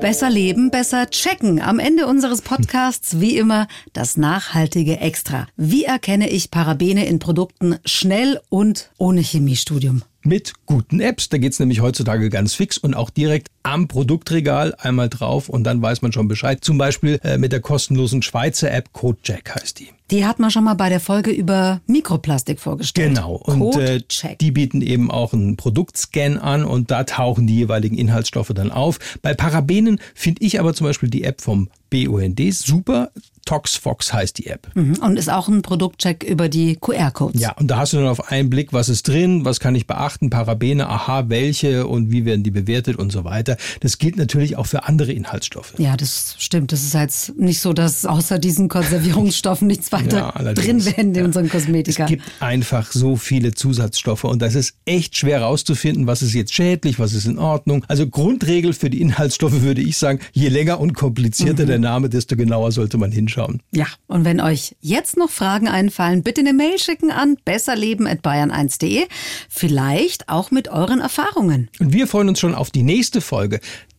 Besser 0.00 0.28
leben, 0.28 0.70
besser 0.70 1.08
checken. 1.08 1.62
Am 1.62 1.78
Ende 1.78 2.06
unseres 2.06 2.42
Podcasts 2.42 3.20
wie 3.20 3.38
immer 3.38 3.68
das 3.94 4.18
nachhaltige 4.18 4.98
Extra. 4.98 5.46
Wie 5.56 5.84
erkenne 5.84 6.28
ich 6.28 6.50
Parabene 6.50 7.06
in 7.06 7.18
Produkten 7.18 7.76
schnell 7.86 8.38
und 8.50 8.90
ohne 8.98 9.22
Chemiestudium? 9.22 10.02
Mit 10.22 10.52
guten 10.66 11.00
Apps. 11.00 11.30
Da 11.30 11.38
geht's 11.38 11.58
nämlich 11.58 11.80
heutzutage 11.80 12.28
ganz 12.28 12.52
fix 12.52 12.76
und 12.76 12.94
auch 12.94 13.08
direkt 13.08 13.48
am 13.64 13.88
Produktregal 13.88 14.74
einmal 14.78 15.08
drauf 15.08 15.48
und 15.48 15.64
dann 15.64 15.82
weiß 15.82 16.02
man 16.02 16.12
schon 16.12 16.28
Bescheid. 16.28 16.62
Zum 16.62 16.78
Beispiel 16.78 17.18
äh, 17.24 17.38
mit 17.38 17.50
der 17.50 17.60
kostenlosen 17.60 18.22
Schweizer 18.22 18.70
App 18.70 18.92
CodeJack 18.92 19.56
heißt 19.56 19.80
die. 19.80 19.88
Die 20.10 20.26
hat 20.26 20.38
man 20.38 20.50
schon 20.50 20.64
mal 20.64 20.74
bei 20.74 20.90
der 20.90 21.00
Folge 21.00 21.30
über 21.30 21.80
Mikroplastik 21.86 22.60
vorgestellt. 22.60 23.14
Genau. 23.14 23.36
Und 23.36 23.74
äh, 23.76 23.98
Code-Check. 23.98 24.38
die 24.38 24.50
bieten 24.50 24.82
eben 24.82 25.10
auch 25.10 25.32
einen 25.32 25.56
Produktscan 25.56 26.36
an 26.36 26.64
und 26.64 26.90
da 26.90 27.04
tauchen 27.04 27.46
die 27.46 27.56
jeweiligen 27.56 27.96
Inhaltsstoffe 27.96 28.52
dann 28.54 28.70
auf. 28.70 28.98
Bei 29.22 29.32
Parabenen 29.32 29.98
finde 30.14 30.44
ich 30.44 30.60
aber 30.60 30.74
zum 30.74 30.86
Beispiel 30.86 31.08
die 31.08 31.24
App 31.24 31.40
vom 31.40 31.70
BUND 31.90 32.40
super. 32.52 33.10
ToxFox 33.44 34.12
heißt 34.12 34.38
die 34.38 34.46
App. 34.46 34.70
Mhm. 34.74 34.96
Und 35.02 35.18
ist 35.18 35.30
auch 35.30 35.48
ein 35.48 35.62
Produktcheck 35.62 36.22
über 36.22 36.48
die 36.48 36.76
QR-Codes. 36.76 37.40
Ja, 37.40 37.52
und 37.52 37.70
da 37.70 37.78
hast 37.78 37.92
du 37.92 37.98
dann 37.98 38.06
auf 38.08 38.30
einen 38.30 38.50
Blick, 38.50 38.72
was 38.72 38.88
ist 38.88 39.06
drin, 39.06 39.44
was 39.44 39.60
kann 39.60 39.74
ich 39.74 39.86
beachten, 39.86 40.30
Parabene, 40.30 40.88
aha, 40.88 41.28
welche 41.28 41.86
und 41.86 42.10
wie 42.10 42.24
werden 42.24 42.42
die 42.42 42.50
bewertet 42.50 42.96
und 42.96 43.12
so 43.12 43.24
weiter. 43.24 43.53
Das 43.80 43.98
gilt 43.98 44.16
natürlich 44.16 44.56
auch 44.56 44.66
für 44.66 44.84
andere 44.84 45.12
Inhaltsstoffe. 45.12 45.74
Ja, 45.78 45.96
das 45.96 46.36
stimmt. 46.38 46.72
Das 46.72 46.82
ist 46.82 46.94
jetzt 46.94 47.36
nicht 47.38 47.60
so, 47.60 47.72
dass 47.72 48.04
außer 48.04 48.38
diesen 48.38 48.68
Konservierungsstoffen 48.68 49.66
nichts 49.66 49.92
weiter 49.92 50.32
Ja, 50.36 50.52
drin 50.52 50.84
wäre 50.84 51.00
in 51.00 51.24
unseren 51.24 51.48
Kosmetika. 51.48 52.04
Es 52.04 52.08
gibt 52.08 52.22
einfach 52.40 52.92
so 52.92 53.16
viele 53.16 53.54
Zusatzstoffe 53.54 54.24
und 54.24 54.42
das 54.42 54.54
ist 54.54 54.76
echt 54.84 55.16
schwer 55.16 55.42
rauszufinden, 55.42 56.06
was 56.06 56.22
ist 56.22 56.34
jetzt 56.34 56.54
schädlich, 56.54 56.98
was 56.98 57.12
ist 57.12 57.26
in 57.26 57.38
Ordnung. 57.38 57.84
Also 57.88 58.06
Grundregel 58.06 58.72
für 58.72 58.90
die 58.90 59.00
Inhaltsstoffe 59.00 59.62
würde 59.62 59.82
ich 59.82 59.98
sagen, 59.98 60.20
je 60.32 60.48
länger 60.48 60.80
und 60.80 60.94
komplizierter 60.94 61.66
der 61.66 61.78
Name, 61.78 62.08
desto 62.08 62.36
genauer 62.36 62.72
sollte 62.72 62.98
man 62.98 63.12
hinschauen. 63.12 63.60
Ja, 63.72 63.86
und 64.06 64.24
wenn 64.24 64.40
euch 64.40 64.76
jetzt 64.80 65.16
noch 65.16 65.30
Fragen 65.30 65.68
einfallen, 65.68 66.22
bitte 66.22 66.40
eine 66.40 66.52
Mail 66.52 66.78
schicken 66.78 67.10
an 67.10 67.36
besserleben.bayern1.de. 67.44 69.04
Vielleicht 69.48 70.28
auch 70.28 70.50
mit 70.50 70.68
euren 70.68 71.00
Erfahrungen. 71.00 71.68
Und 71.80 71.92
wir 71.92 72.06
freuen 72.06 72.28
uns 72.28 72.40
schon 72.40 72.54
auf 72.54 72.70
die 72.70 72.82
nächste 72.82 73.20
Folge. 73.20 73.43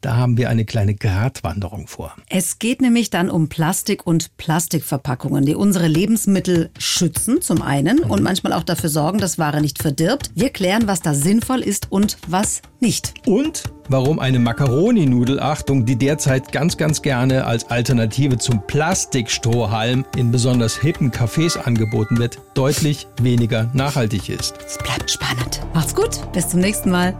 Da 0.02 0.16
haben 0.16 0.38
wir 0.38 0.50
eine 0.50 0.66
kleine 0.66 0.94
Gratwanderung 0.94 1.88
vor. 1.88 2.16
Es 2.30 2.60
geht 2.60 2.80
nämlich 2.80 3.10
dann 3.10 3.32
um 3.32 3.50
Plastik 3.50 4.06
und 4.06 4.38
Plastikverpackungen, 4.38 5.46
die 5.46 5.56
unsere 5.56 5.88
Lebensmittel 5.88 6.70
schützen 6.78 7.42
zum 7.42 7.64
einen 7.64 8.00
und 8.00 8.22
manchmal 8.22 8.54
auch 8.54 8.62
dafür 8.62 8.90
sorgen, 8.90 9.18
dass 9.18 9.40
Ware 9.40 9.62
nicht 9.62 9.82
verdirbt. 9.82 10.30
Wir 10.36 10.52
klären, 10.52 10.88
was 10.88 11.02
da 11.02 11.16
sinnvoll 11.16 11.62
ist 11.62 11.92
und 11.92 12.18
was 12.28 12.62
nicht. 12.80 13.16
Und 13.26 13.64
warum 13.90 14.20
eine 14.20 14.38
Macaroni-Nudel, 14.38 15.40
Achtung, 15.40 15.86
die 15.86 15.96
derzeit 15.96 16.52
ganz, 16.52 16.78
ganz 16.78 17.02
gerne 17.02 17.46
als 17.46 17.72
Alternative 17.72 18.38
zum 18.38 18.66
Plastikstrohhalm 18.68 20.06
in 20.16 20.32
besonders 20.32 20.78
hippen 20.78 21.12
Cafés 21.12 21.58
angeboten 21.58 22.20
wird, 22.20 22.40
deutlich 22.54 23.08
weniger 23.20 23.72
nachhaltig 23.74 24.30
ist. 24.30 24.54
Es 24.66 24.78
bleibt 24.78 25.10
spannend. 25.10 25.62
Macht's 25.74 25.96
gut, 25.96 26.32
bis 26.32 26.48
zum 26.50 26.60
nächsten 26.60 26.92
Mal. 26.92 27.16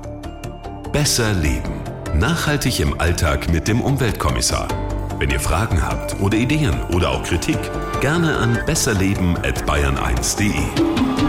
Besser 0.92 1.34
leben. 1.34 1.85
Nachhaltig 2.20 2.80
im 2.80 3.00
Alltag 3.00 3.52
mit 3.52 3.68
dem 3.68 3.82
Umweltkommissar. 3.82 4.70
Wenn 5.20 5.32
ihr 5.32 5.42
Fragen 5.42 5.86
habt 5.86 6.18
oder 6.22 6.38
Ideen 6.38 6.82
oder 6.94 7.12
auch 7.12 7.24
Kritik, 7.24 7.58
gerne 8.00 8.38
an 8.38 8.58
besserleben@bayern1.de. 8.66 11.25